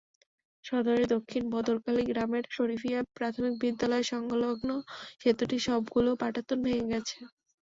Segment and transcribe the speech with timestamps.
[0.65, 4.69] সদরের দক্ষিণ বদরখালী গ্রামের শরিফিয়া প্রাথমিক বিদ্যালয়সংলগ্ন
[5.21, 7.17] সেতুটির সবগুলো পাটাতন ভেঙে গেছে।